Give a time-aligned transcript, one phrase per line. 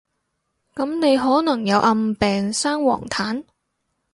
[0.73, 3.43] 噉你可能有暗病生黃疸？